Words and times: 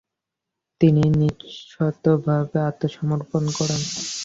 তিনি 0.81 1.03
নিঃশর্তভাবে 1.19 2.57
আত্মসমর্পণ 2.69 3.43
করেন। 3.57 3.81